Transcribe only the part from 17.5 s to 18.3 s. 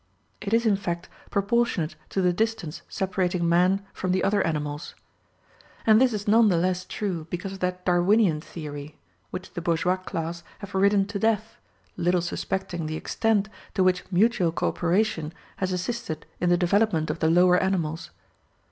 animals.